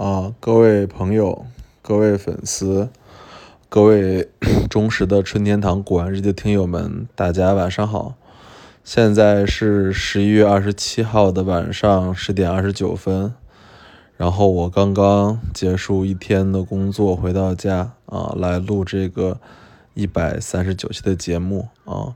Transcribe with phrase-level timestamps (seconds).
[0.00, 1.44] 啊，各位朋友，
[1.82, 2.88] 各位粉丝，
[3.68, 4.30] 各位
[4.70, 8.14] 忠实的春天堂古玩日记的听友们，大家晚上好。
[8.82, 13.34] 现在是十一月二十七号的晚上十点二十九分，
[14.16, 19.38] 然后我刚刚结束一天的工作，回到家啊，来录这个
[19.92, 22.14] 一百三十九期的节目啊。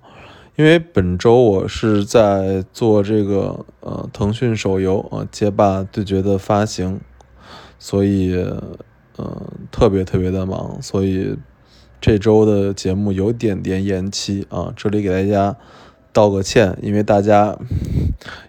[0.56, 6.98] 因为本周我是在做这个呃腾讯手游啊街霸对决的发行，
[7.84, 8.34] 所以
[9.18, 11.36] 嗯特别特别的忙，所以
[12.00, 14.72] 这周的节目有点点延期啊。
[14.74, 15.54] 这里给大家
[16.10, 17.58] 道个歉，因为大家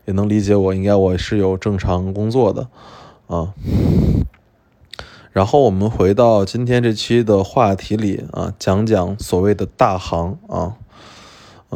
[0.05, 2.69] 也能理解我，应该我是有正常工作的
[3.27, 3.53] 啊。
[5.33, 10.77] 然后我们回到今天这期的话题里啊，讲讲所谓的大行啊。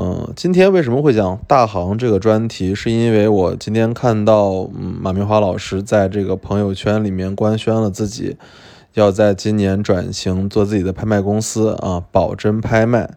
[0.01, 2.73] 嗯，今天为什么会讲大行这个专题？
[2.73, 8.37] 是因为我今天看到，马明华老师在这个朋友圈里面官宣了自己
[8.93, 13.11] 要在今年转型做自己的拍卖公司啊，保真拍卖。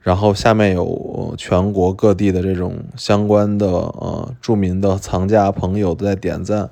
[0.00, 6.70] 然后下面有全国各地的这种相关的呃著名的藏家朋友都在点赞，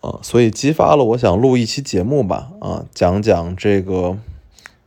[0.00, 4.16] 呃，所以激发了我想录一期节目吧，啊，讲讲这个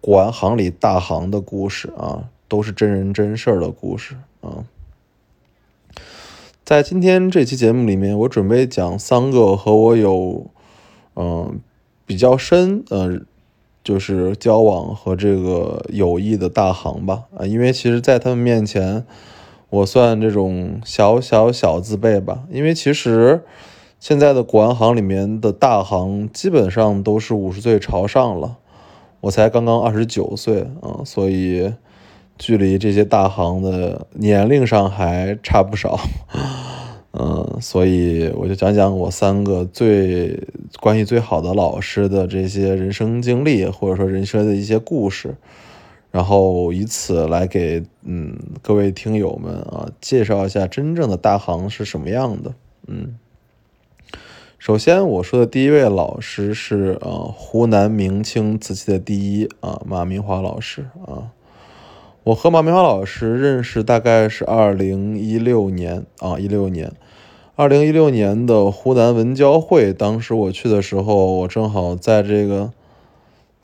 [0.02, 2.23] 古玩行里大行的故事啊。
[2.47, 4.63] 都是真人真事儿的故事啊！
[6.63, 10.47] 在今天这期节目里面，我准备讲三个和我有
[11.15, 11.59] 嗯
[12.05, 13.19] 比较深呃
[13.83, 19.05] 就是交往和这个友谊的大行吧啊，因为其实，在他们面前，
[19.69, 22.43] 我算这种小小小字辈吧。
[22.49, 23.43] 因为其实
[23.99, 28.57] 现在的古玩行里面的大行基本上都是五十岁朝上了，
[29.21, 31.73] 我才刚刚二十九岁啊，所以。
[32.38, 35.99] 距离这些大行的年龄上还差不少，
[37.13, 40.39] 嗯，所以我就讲讲我三个最
[40.80, 45.35] 关系最好的老师的这些人生经历，或者说人生的一些故事，
[46.11, 52.54] 然后以此来给嗯各位听友们啊介绍一下真正的大行是什么样的。
[52.87, 53.17] 嗯，
[54.59, 61.31] 首先我说的第一位老师是呃湖南明清瓷器的第一啊马明华老师啊。
[62.27, 66.92] 我和马明华老师认识大概是二零一六年啊，一六年，
[67.55, 72.73] 二零一六年的湖南文交会，当时我去的时候，我正好在这个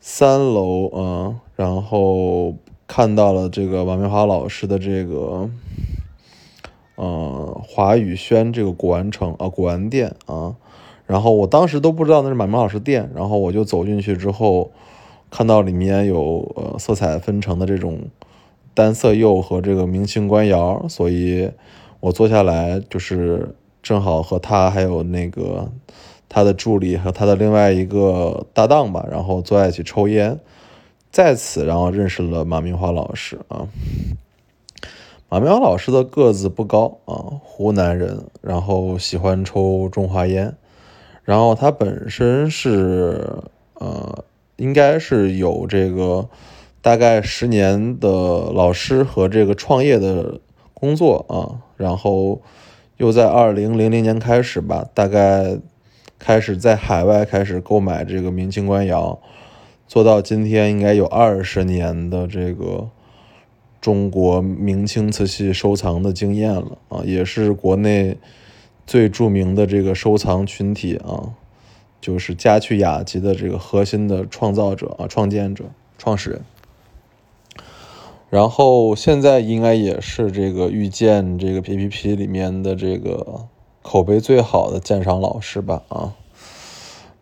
[0.00, 2.54] 三楼啊，然后
[2.86, 5.50] 看到了这个马明华老师的这个，
[6.94, 10.56] 呃，华宇轩这个古玩城啊，古玩店啊，
[11.04, 14.70] 然后我当时都不知道那是马明华老师店，然后我就走进去之后，
[15.30, 17.98] 看到里面有呃色彩纷呈的这种。
[18.74, 21.48] 单色釉和这个明清官窑，所以
[22.00, 25.70] 我坐下来就是正好和他还有那个
[26.28, 30.38] 他的助理和他的另外一个搭档吧，然后坐在一起抽烟，
[31.12, 33.68] 在此然后认识了马明华老师啊。
[35.28, 40.52] 马明华老师的个子不高啊，湖南人，然后喜欢抽中华烟，
[41.22, 43.24] 然后他本身是
[43.74, 44.24] 呃，
[44.56, 46.28] 应该是有这个。
[46.84, 48.08] 大概十年的
[48.52, 50.38] 老师和这个创业的
[50.74, 52.42] 工作啊，然后
[52.98, 55.56] 又在二零零零年开始吧，大概
[56.18, 59.18] 开始在海外开始购买这个明清官窑，
[59.88, 62.90] 做到今天应该有二十年的这个
[63.80, 68.18] 中国明清瓷器收藏的经验了啊，也是国内
[68.86, 71.32] 最著名的这个收藏群体啊，
[71.98, 75.64] 就是嘉趣雅集的这个核心的创造者啊，创建者、
[75.96, 76.42] 创始人。
[78.34, 83.46] 然后现在应该也是这个遇见这个 P P P 里面的这个
[83.80, 86.14] 口碑最好的鉴赏老师吧啊，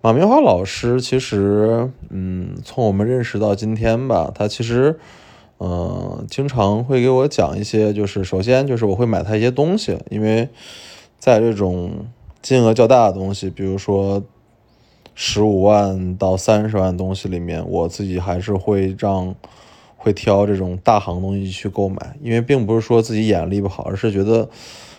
[0.01, 4.99] 马明华老师其实嗯，从我们认识到今天吧，他其实
[5.59, 10.49] 嗯，经常会给我讲一些，就是首先就是我会买他一些东西，因为
[11.19, 12.07] 在这种
[12.41, 14.23] 金额较大的东西，比如说
[15.15, 19.35] 十五万到三十万东西里面，我自己还是会让。
[20.03, 24.51] 会挑这种大行东西去购买，因为并不是说自己眼力不好，而是觉得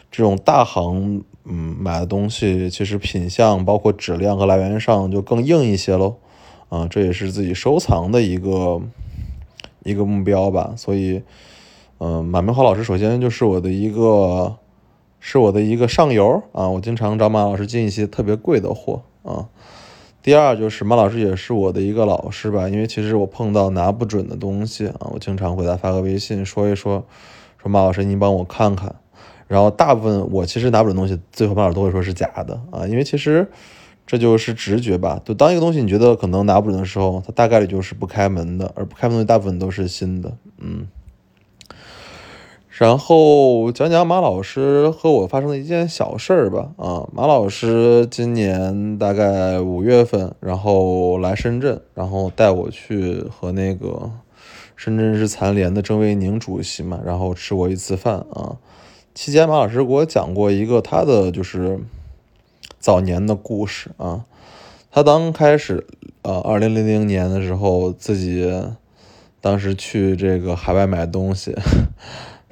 [0.10, 6.16] 这种大行，嗯，买的东西其实品相、包括质量和来源上就更硬一些喽。
[6.70, 8.82] 啊，这也是自己收藏的一个
[9.84, 10.74] 一个目标吧。
[10.78, 11.22] 所以，
[11.98, 14.56] 嗯，马明华老师首先就是我的一个，
[15.20, 16.70] 是我的一个上游啊。
[16.70, 19.50] 我经常找马老师进一些特别贵的货啊。
[20.24, 27.06] 第二就是马老师也是我的一个老师吧，因为其实我碰到拿不准的东西啊，我经常给他发个微信说一说，
[27.62, 28.96] 说马老师你帮我看看，
[29.50, 33.46] 然后大部分我其实拿不准东西，最后马老师都会说是假的啊，因为其实
[34.08, 35.22] 这就是直觉吧。
[35.26, 40.38] 就当一个东西你觉得可能拿不准的时候，它大概率就是不开门的，而不开门的大部分都是新的。
[40.58, 40.88] 嗯。
[42.76, 46.72] 然后讲讲马老师和我发生的一件小事儿吧。
[46.78, 54.10] 啊，马老师今年大概五月份，然后来深圳，然后带我去和那个
[54.76, 58.58] 深圳市残联的郑卫宁主席嘛，然后吃过一次饭啊。
[59.14, 61.80] 期间马老师给我讲过一个他的就是
[62.80, 64.26] 早年的故事啊。
[64.90, 65.86] 他刚开始
[66.24, 68.52] 呃，二零零零年的时候，自己
[69.40, 71.56] 当时去这个海外买东西。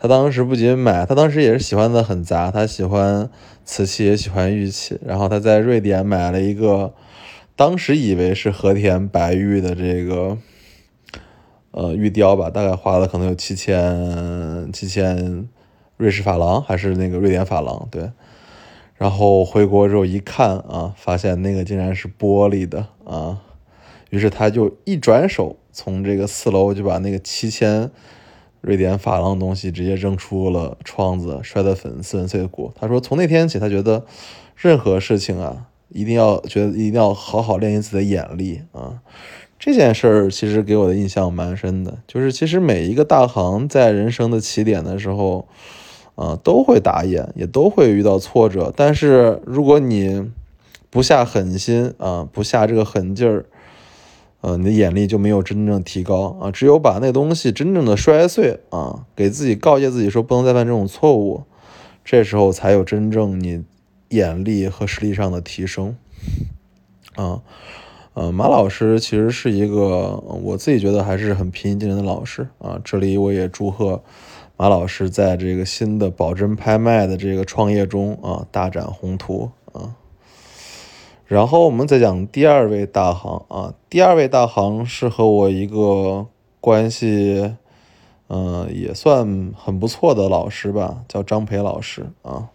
[0.02, 3.30] 他当时不仅买，他当时也是喜欢的很杂，他喜欢
[3.64, 5.00] 瓷器，也喜欢玉器。
[5.06, 6.96] 然后他在瑞典买了一个，
[7.56, 10.40] 当时以为是和田白玉的这个，
[11.70, 15.48] 呃，玉雕吧，大概花了可能有七千七千
[15.98, 18.10] 瑞士法郎，还是那个瑞典法郎，对。
[18.96, 23.38] 然后回国之后一看啊，发现那个竟然是玻璃的啊，
[24.10, 27.92] 于是他就一转手，从这个四楼就把那个七千。
[28.62, 32.72] 瑞典珐琅的东西直接扔出了窗子，摔得粉碎碎骨。
[32.76, 34.06] 他说，从那天起，他觉得
[34.56, 39.02] 任何事情啊，一定要觉得一定要好好练习自己的眼力啊。
[39.58, 45.48] 这件事儿其实给我的印象蛮深的，就是其实每一个大行在人生的起点的时候，
[46.16, 48.72] 啊，都会打眼，也都会遇到挫折。
[48.76, 50.32] 但是如果你
[50.90, 53.46] 不下狠心啊，不下这个狠劲儿。
[54.42, 56.50] 呃，你的眼力就没有真正提高啊！
[56.50, 61.44] 只有把那东西真正的摔碎啊，给自己告诫自己说不能再犯这种错误，
[62.04, 63.64] 这时候才有真正你
[64.10, 65.96] 眼力和实力上的提升
[67.16, 67.42] 啊。
[68.14, 72.82] 呃，马老师其实是一个我自己觉得还是很平易近人的老师啊。
[72.84, 74.04] 这里我也祝贺
[74.58, 79.96] 马老师在这个新的保真拍卖的这个创业中啊，大展宏图啊。
[81.32, 86.28] 然后我们再讲第二位大行啊，第二位大行是和我一个
[86.60, 87.56] 关系，
[88.28, 92.50] 嗯，也算很不错的老师吧，叫张培老师啊。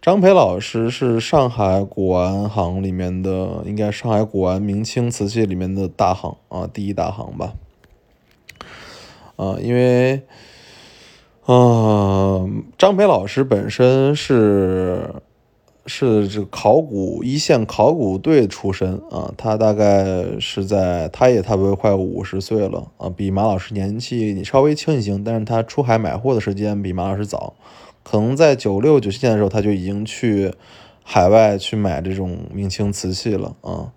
[0.00, 7.54] 张培老师是上海古玩行里面的，应该上海古玩明清瓷器里面的大行啊，第一大行吧。
[9.34, 10.22] 啊，因为，
[11.48, 15.12] 嗯，张培老师本身是。
[15.86, 27.54] 是这考古一线考古队出身啊，他大概是在，他也差不多快五十岁了啊，比马老师年纪你稍微轻一些，但是他出海买货的时间比马老师早，
[28.02, 30.52] 可能在九六九七年的时候他就已经去
[31.02, 33.90] 海外去买这种明清瓷器了啊，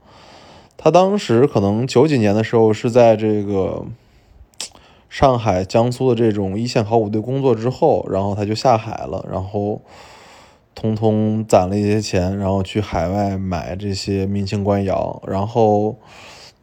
[0.77, 3.86] 他当时可能九几年的时候是在这个
[5.09, 9.81] 上海、江苏的这种一线考古队工作之后，然后他就下海了，然后。
[10.75, 15.98] 通通攒了一些钱，然后去海外买这些明清官窑，然后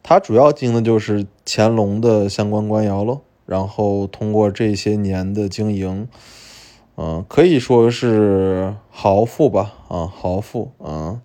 [0.03, 3.21] 他主要经营的就是乾隆的相关官窑喽。
[3.45, 6.07] 然后通过这些年的经营，
[6.95, 11.19] 嗯，可以说是豪富吧，啊，豪富，啊，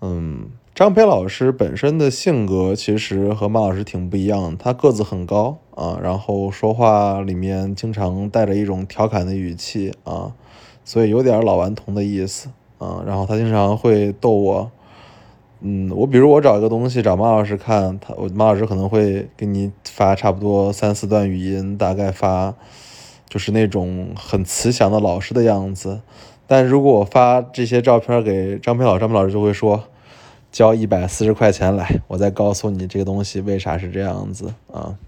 [0.00, 10.32] 嗯，张培老师本身的性格其实和马老师挺不一样，他个子很高啊，然后说话里面经常带着一种调侃的语气啊。
[10.84, 12.48] 所以有点老顽童的意思
[12.78, 14.70] 啊，然后他经常会逗我，
[15.60, 22.54] 嗯，我比如我找一个东西找马老师看，他我马老师可能会给你发差不多三四段语音，大概发
[23.28, 26.00] 就是那种很慈祥的老师的样子。
[26.46, 29.84] 但如果我发这些照片给张培老师，张培老师就会说
[30.50, 34.98] 交一百四十块钱来，我再告诉你这个东西为啥是这样子啊。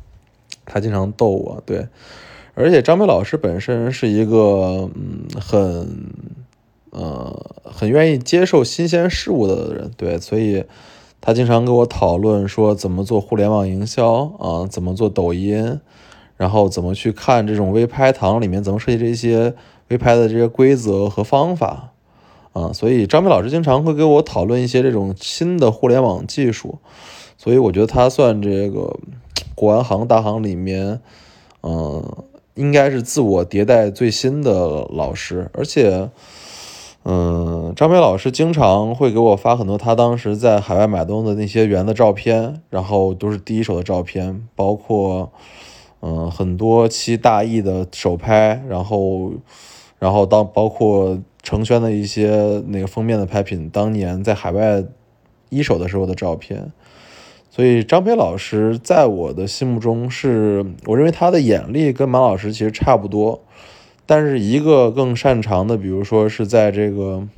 [0.64, 1.86] 他经常逗我，对。
[2.56, 6.12] 而且张培老师本身是一个嗯很
[6.90, 10.64] 呃很愿意接受新鲜事物的人，对，所以
[11.20, 15.80] 他经常跟我讨论说怎么做互联网营销啊，怎么做抖音，
[16.36, 19.54] 然后怎么去看这种微拍堂里面怎么设计这些
[19.88, 21.92] 微拍的这些规则和方法
[22.52, 26.78] 啊，所以张培老师经常会跟我讨论一些这种新的互联网技术，
[27.36, 28.96] 所以我觉得他算这个
[29.56, 31.00] 古玩行大行里面
[31.62, 32.24] 嗯。
[32.54, 36.08] 应该是自我迭代最新的老师，而且，
[37.04, 45.32] 嗯，张培老师经常会给我发很多他当时在海外买东西的那些原的照片，然后都是第一手的照片，包括，
[46.00, 49.32] 嗯，很多期大艺的手拍，然后，
[49.98, 54.84] 然后当包括成轩的一些那个封面的拍品，当年在海外
[55.48, 56.72] 一手的时候的照片。
[57.54, 63.44] 所以张培老师在我的心目中是，我认为他的眼力跟马老师其实差不多，
[64.06, 67.28] 但是一个更擅长的，比如说是在这个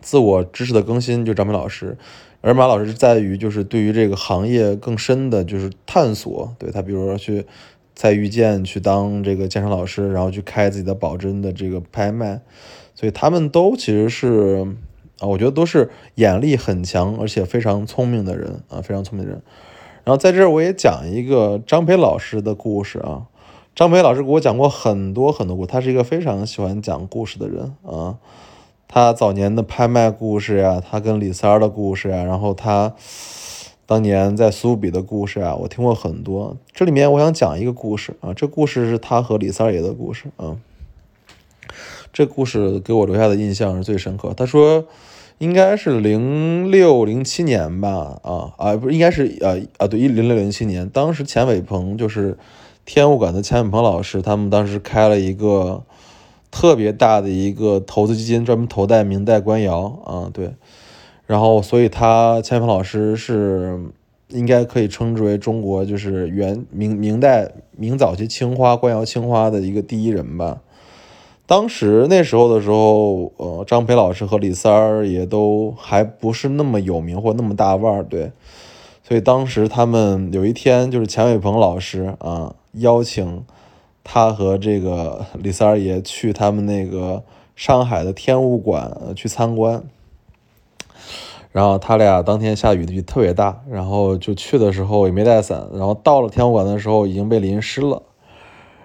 [0.00, 1.98] 自我知识的更新，就张培老师。
[2.40, 7.44] 而马老师在于就是对于这个行业更深的就是探索，对他比如说去
[7.94, 12.40] 在遇见去当这个健身老师，然后去开自己的保真的这个拍卖，
[12.94, 14.66] 所以他们都其实是
[15.20, 19.40] 啊，我觉得都是眼力很强而且非常聪明的人啊，非常聪明的人。
[20.02, 23.26] 然后在这儿我也讲一个张培老师的故事啊，
[23.74, 28.16] 张培老师给我讲过很多很多故事，他是一个非常喜欢讲故事的人啊。
[28.88, 32.94] 他早年的拍卖故事呀，他跟李三儿的故事呀，然后他
[33.86, 36.56] 当年在苏比的故事啊，我听过很多。
[36.72, 40.56] 这里面我想讲一个故事啊，这故事是他和李三爷的故事啊。
[42.20, 44.34] 这故事给我留下的印象是最深刻。
[44.36, 44.84] 他说，
[45.38, 52.36] 应该是零六零七年吧，啊啊，不是，应该是呃啊，对，一零六零七年，当时钱伟鹏就是
[52.84, 55.82] 天物馆的钱伟鹏老师，他们当时开了一个。
[56.52, 60.50] 特别大的一个投资基金，专门投在明代官窑啊，对，
[61.24, 63.78] 然后所以他钱伟鹏老师是
[64.26, 70.60] 应该可以称之为中国就是元明明代明早期青花官窑青花的一个第一人吧。
[71.50, 78.30] 当时那时候的时候，呃，张培老师和李三儿也都还不是那么有名或那么大腕儿，对，
[79.02, 83.44] 所以当时他们有一天就是钱伟鹏老师啊邀请。
[84.02, 87.22] 他和这个李三儿爷去他们那个
[87.54, 89.84] 上海的天物馆去参观，
[91.52, 98.02] 然后他俩当天下雨的雨特别大，然后就去的时候也没带伞，然后到了天物馆的时候已经被淋湿了，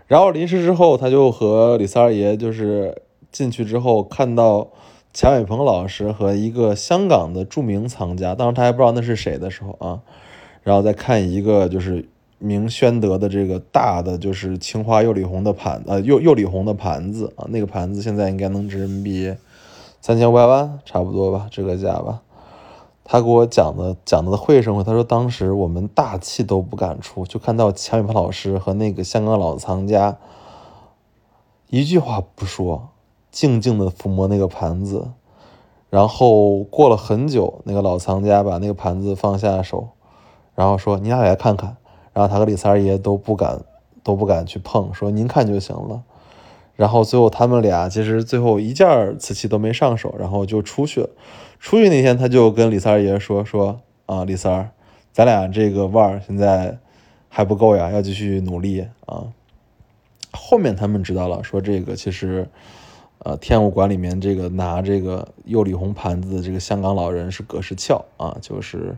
[0.08, 4.70] 然后临时之后他就和李三爷就是进去之后看到
[5.14, 10.02] 钱伟鹏老师和一个香港的著名藏家，当时他还不知道那是谁的时候啊，
[10.64, 12.08] 然后再看一个就是。
[12.38, 19.34] 明宣德的这个大的就是青花釉里红的盘，呃，釉釉里红的盘子啊，那个盘子现在应该能值人民币
[20.02, 22.22] 三千五百万，差不多吧，这个价吧。
[23.08, 30.18] 他给我讲的讲的绘声绘，他说当时我们大气都不敢出，就看到钱伟鹏老师和那个香港老藏家
[31.70, 32.90] 一句话不说，
[33.32, 35.10] 静静的抚摸那个盘子，
[35.92, 39.90] 然后过了很久，那个老藏家把那个盘子放下手，
[40.56, 41.78] 然后说：“你俩来看看。”
[42.12, 43.62] 然后他和李三爷都不敢，
[44.02, 46.02] 都不敢去碰，说您看就行了。
[46.76, 51.10] 然后最后他们俩其实最后一件瓷器都没上手，然后就出去了。
[51.60, 54.70] 出去那天他就跟李三爷说说啊，李三儿，
[55.12, 56.78] 咱俩这个腕儿现在
[57.30, 59.28] 还不够呀，要继续努力啊。
[60.32, 62.48] 后面他们知道了，说这个其实，
[63.20, 68.96] 呃，天武馆里面这个拿这个釉里红盘子的这个香港老人是葛世翘啊，就是。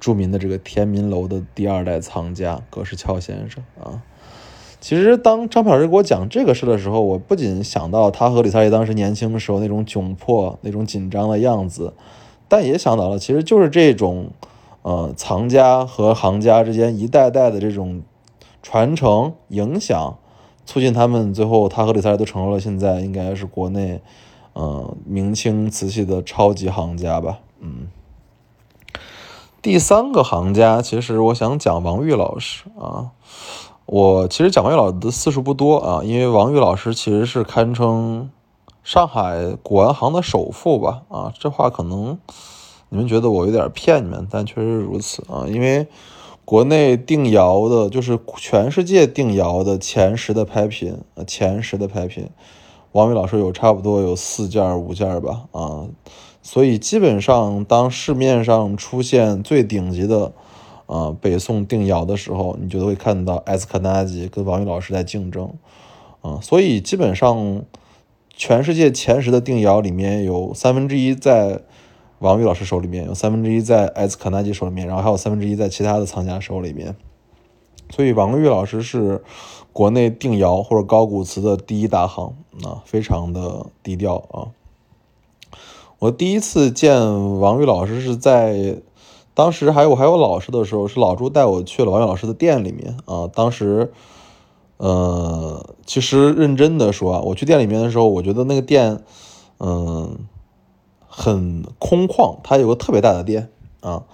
[0.00, 4.02] 著名的这个天民楼的第二代藏家葛世翘先生啊，
[4.84, 11.94] 其实当张老师给我讲这个事的时候，我不仅想到他和李三爷当时年轻的时候那种窘迫、那种紧张的样子，
[12.48, 14.28] 但也想到了，其实就是这种
[14.82, 18.02] 呃藏家和行家之间一代代的这种
[18.62, 20.18] 传承影响，
[20.66, 24.02] 促进他们最后他和李三爷都成了现在应该是国内
[24.52, 27.88] 呃明清瓷器的超级行家吧，嗯。
[29.62, 33.12] 第三个行家，其实我想讲王玉老师啊。
[33.86, 38.30] 我其实讲王玉老师的次数不多啊，因为王玉老师其实是堪称
[38.82, 41.32] 上海古玩行的首富吧啊。
[41.38, 42.18] 这话可能
[42.88, 45.44] 你们觉得我有点骗你们，但确实如此啊。
[45.46, 45.86] 因为
[46.46, 52.28] 国内定窑的，就是全世界定窑的前十的拍品前十的拍品，
[52.92, 55.84] 王玉老师有差不多有四件五件吧啊。
[56.42, 60.32] 所以基本上，当市面上出现最顶级的，
[60.86, 65.52] 呃，北宋定窑的时候，你就会看到埃斯科纳吉跟王玉老师在竞争，
[66.20, 67.62] 啊，所以基本上
[68.36, 71.62] 全世界前十的定窑里面有三分之一在
[72.18, 76.94] 王玉老师手里面，有三分之一在埃斯科纳吉手里面，然后还有三分之一在其他的藏家手里面。
[77.90, 79.22] 所以王玉老师是
[79.72, 84.48] 国内定窑或者高古瓷的第一大行，啊，非常的低调啊。
[85.98, 86.98] 我第一次见
[87.40, 88.76] 王玉老师是在
[89.34, 93.28] 当时还有我还有老师的时候，是老朱带我去了王老师的店里面啊。
[93.34, 93.92] 当时，
[94.76, 99.00] 呃，其实认真的说啊，我去店里面的时候，我觉得那个店，
[99.58, 100.18] 嗯，
[101.08, 102.36] 很空旷。
[102.44, 103.50] 它有个特别大的店
[103.80, 104.04] 啊，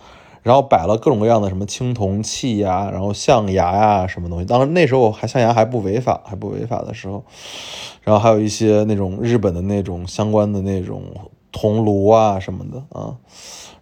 [0.42, 4.46] 然后摆了各种各样的什么青铜器呀，然后象牙呀什么东西。
[4.46, 7.22] 当时那时候还象牙还不违法，还不违法的时候，
[8.00, 11.02] 然后还有一些那种日本的那种相关的那种。
[11.52, 13.16] 铜炉啊什么的啊，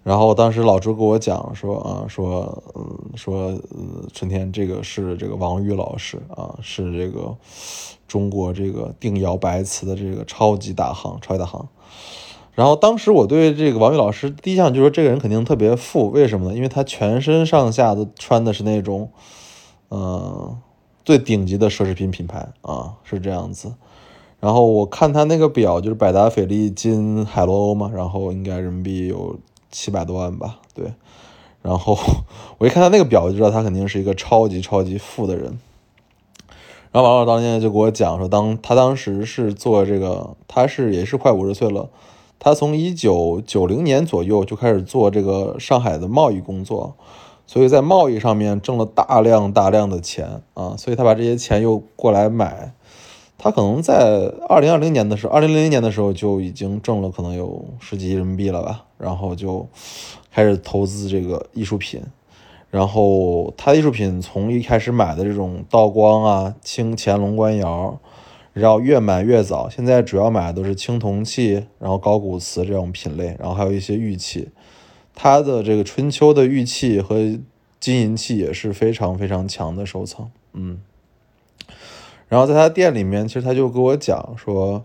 [0.03, 7.37] 然后当时老朱给我讲说啊说嗯说呃春天这个是这个王玉老师啊是这个
[8.07, 11.69] 中国这个定窑白瓷的这个超级大行超级大行，
[12.55, 16.57] 然后当时我对这个王玉老师第一印象就是说这个人肯定特别富，为什么呢？
[16.57, 19.11] 因为他全身上下都穿的是那种，
[19.91, 20.57] 嗯，
[21.05, 23.75] 最顶级的奢侈品品牌啊，是这样子。
[24.40, 29.37] 然后我看他那个表，就是百达翡丽金海螺欧嘛，然后应该人民币有
[29.71, 30.92] 七百多万吧，对。
[31.61, 31.99] 然后
[32.59, 35.59] 我一看他那个表，就知道他肯定是一个超级超级富的人。
[36.92, 41.88] 然后王老师当年就给我讲说，当他当时是做这个，他是也是快五十岁了，
[42.38, 46.95] 他从一九九零年左右就开始做这个上海的贸易工作，
[47.45, 52.73] 所以在贸易上面挣了大量大量的钱啊，所以他把这些钱又过来买。
[53.40, 53.95] 他可能在
[54.49, 59.64] 二零二零年的时候，二零零零年的时候就已经挣了可能有十几亿人民币了吧，然后就
[60.33, 62.02] 开始投资这个艺术品，
[62.68, 68.00] 然后他艺术品从一开始买的这种道光啊、清乾隆官窑，
[68.52, 74.49] 然后越买越早，现在主要买的都是青铜器，然后高古瓷这种品类，然后还有一些玉器，
[75.14, 77.38] 他的这个春秋的玉器和
[77.78, 80.80] 金银器也是非常非常强的收藏，嗯。
[82.28, 84.85] 然后在他店里面，其实他就跟我讲说，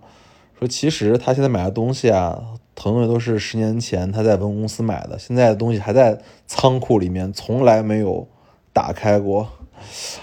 [0.57, 2.41] 说其实他现在买的东西啊，
[2.75, 8.27] 很多都是十年前他在文公司买的，现在的东西还在仓库里面，从来没有
[8.71, 9.50] 打开过。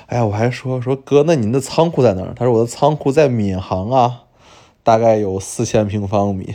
[0.06, 2.32] 哎呀，我还说说哥，那您的仓库在哪儿？
[2.34, 4.22] 他说我的仓库在闵行啊，
[4.82, 6.54] 大概有四千平方米。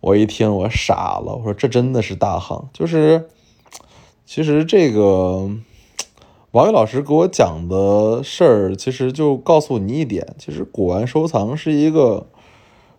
[0.00, 3.28] 我一听我傻了，我说这真的是大行，就是
[4.24, 5.50] 其实这个。
[6.56, 12.28] 王宇老师给我讲的事儿，其实就告诉你一点，其实古玩收藏是一个，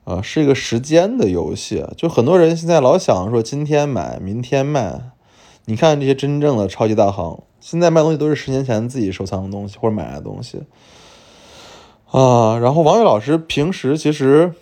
[0.03, 1.83] 呃，是一个时间的游戏。
[1.97, 5.09] 就很多人现在老想说今天买，明天卖。
[5.65, 10.61] 你看这些真正的超级大行，现在卖东西都是十年前自己收藏的东西或者买的东西。
[12.11, 14.53] 啊，然后王宇老师平时其实，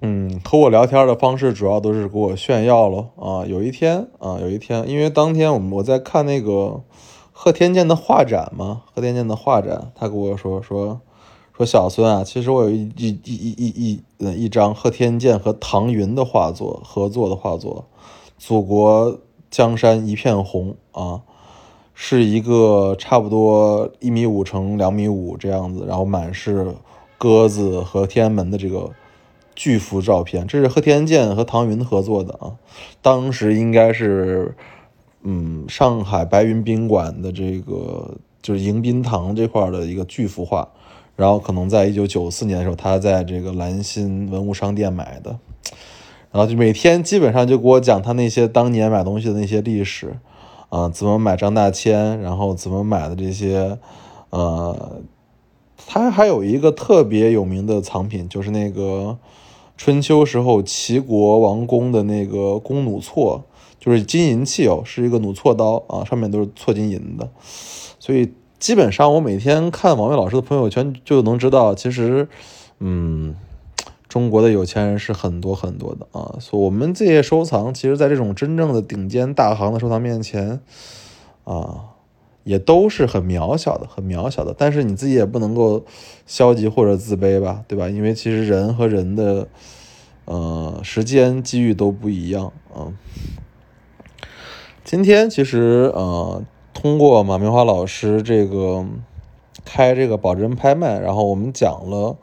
[0.00, 3.10] 嗯，和我聊天的方式主要都是给我炫耀了。
[3.16, 6.80] 啊，有一天啊，有一天，因为当天我们我在看那个。
[7.40, 11.00] 贺天健的画展嘛，贺天健的画展，他跟我说说
[11.56, 17.84] 说小孙啊，其实我有一一一一一一一张贺天健和唐云的画作合作的画作，
[18.38, 19.20] 祖国
[19.52, 21.20] 江山一片红啊，
[21.94, 26.74] 是一个差不多一米五乘两米五这样子，然后满是
[27.16, 28.90] 鸽子和天安门的这个
[29.54, 32.56] 巨幅照片，这是贺天健和唐云合作的啊，
[33.00, 34.56] 当时应该是。
[35.30, 40.66] 嗯，上海白云宾馆的这个就是迎宾堂这块的一个巨幅画，
[41.16, 45.38] 然后可能在一九九四年的时候，他在这个兰心文物商店买的，
[46.32, 50.16] 然后就每天基本上就给我讲他那些当年买东西的那些历史，
[50.70, 53.76] 啊，怎么买张大千，然后怎么买的这些，
[54.30, 55.02] 呃，
[55.86, 59.18] 他还有一个特别有名的藏品，就是那个
[59.76, 63.44] 春秋时候齐国王宫的那个弓弩错。
[63.88, 67.30] 就是金银器哦，是一个弩错刀啊，上面都是错金银的，
[67.98, 72.28] 所以基本上我每天看王卫老师的朋友圈就能知道，其实，
[72.80, 73.34] 嗯，
[74.06, 76.36] 中国的有钱人是很多很多的啊。
[76.38, 80.60] 所以我们这些收藏，其实，在这种真正的顶尖大行的收藏面前，
[81.44, 81.94] 啊，
[82.44, 84.54] 也都是很渺小的，很渺小的。
[84.58, 85.86] 但是你自己也不能够
[86.26, 87.88] 消极或者自卑吧，对吧？
[87.88, 89.48] 因为其实人和人的，
[90.26, 92.92] 呃，时间机遇都不一样啊。
[94.90, 98.86] 今天其实呃，通过马明华老师这个
[99.62, 102.16] 开这个保真拍卖，然后我们讲了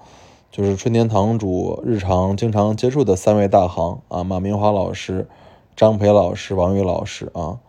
[0.52, 5.28] 就是春天堂主日常经常接触的三位大行啊，马明华老师、
[5.76, 7.60] 张培老师、王宇老师啊，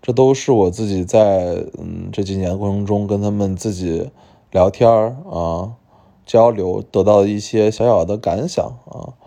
[0.00, 4.12] 这都是我自己在嗯这几年过程中跟他们自己
[4.52, 5.72] 聊天啊
[6.24, 9.18] 交流得到的一些小小的感想啊。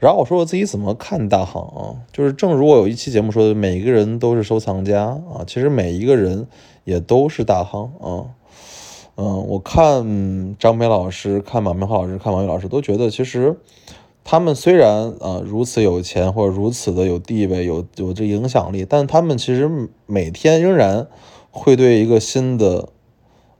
[0.00, 2.00] 然后我说我自己怎么看大行啊？
[2.10, 5.44] 就是正如我有一期节目说的，每一个人都是收藏家啊。
[5.46, 6.48] 其实每一个人
[6.84, 8.32] 也都是大行啊。
[9.16, 13.58] 嗯，我看张培老师、看马明浩老师、看王宇老师，都觉得其实
[14.24, 21.06] 他们虽然啊如此有钱或者如此的有地位、有有这影响力，但他们其实每天仍然
[21.50, 22.88] 会对一个新的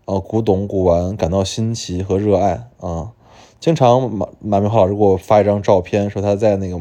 [0.07, 3.13] 呃古董古玩感到新奇和热爱啊。
[3.61, 6.81] 经常马马明浩老师给我发一张照片，说他在那个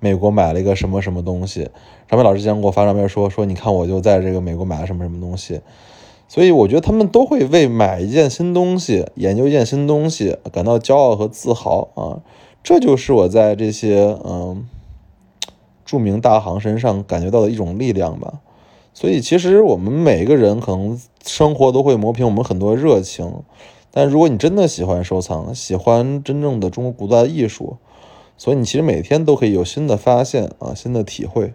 [0.00, 1.70] 美国买了一个什么什么东西。
[2.08, 5.60] 张明老师经常给我发照片，说说你看我就在这个美国买了什么什么东西。
[6.26, 12.18] 所以我觉得他们都会为买一件新东西、研究一件新东西感到骄傲和自豪啊！
[12.64, 14.66] 这就是我在这些嗯
[15.84, 18.40] 著名大行身上感觉到的一种力量吧。
[18.92, 23.32] 所以其实我们每一个人可能生活都会磨平我们很多热情。
[23.98, 27.78] 但如果你真的喜欢收藏，喜欢真正的中国古代艺术，
[28.36, 31.54] 所以你其实每天都可以有新的发现啊，新的体会。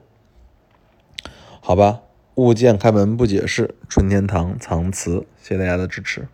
[1.59, 2.01] 好吧，
[2.33, 6.27] 物件开门不解释，春天堂藏词，谢谢大家的支持。